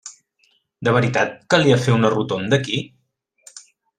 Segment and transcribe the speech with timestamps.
[0.87, 2.81] De veritat calia fer una rotonda aquí?